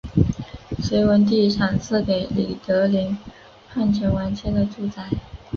[0.79, 3.15] 隋文帝赏赐给李德林
[3.69, 5.07] 叛臣王谦的住宅。